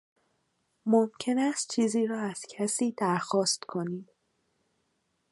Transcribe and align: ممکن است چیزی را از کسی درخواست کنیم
ممکن 0.85 1.37
است 1.37 1.69
چیزی 1.69 2.07
را 2.07 2.19
از 2.19 2.45
کسی 2.57 2.91
درخواست 2.91 3.61
کنیم 3.63 4.07